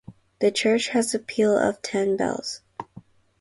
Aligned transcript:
The 0.39 0.49
church 0.49 0.87
has 0.87 1.13
a 1.13 1.19
peal 1.19 1.55
of 1.55 1.79
ten 1.83 2.17
bells. 2.17 2.61